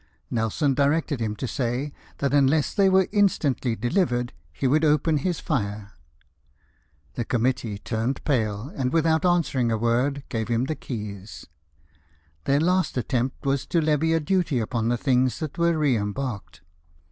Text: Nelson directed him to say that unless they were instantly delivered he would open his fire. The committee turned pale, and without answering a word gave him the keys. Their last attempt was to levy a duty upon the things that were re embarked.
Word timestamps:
Nelson 0.31 0.73
directed 0.73 1.19
him 1.19 1.35
to 1.35 1.47
say 1.47 1.93
that 2.17 2.33
unless 2.33 2.73
they 2.73 2.89
were 2.89 3.07
instantly 3.11 3.75
delivered 3.75 4.33
he 4.51 4.65
would 4.65 4.83
open 4.83 5.17
his 5.19 5.39
fire. 5.39 5.91
The 7.13 7.23
committee 7.23 7.77
turned 7.77 8.23
pale, 8.23 8.73
and 8.75 8.91
without 8.91 9.27
answering 9.27 9.71
a 9.71 9.77
word 9.77 10.23
gave 10.27 10.47
him 10.47 10.65
the 10.65 10.73
keys. 10.73 11.45
Their 12.45 12.59
last 12.59 12.97
attempt 12.97 13.45
was 13.45 13.67
to 13.67 13.79
levy 13.79 14.13
a 14.13 14.19
duty 14.19 14.57
upon 14.57 14.87
the 14.87 14.97
things 14.97 15.37
that 15.37 15.59
were 15.59 15.77
re 15.77 15.95
embarked. 15.95 16.61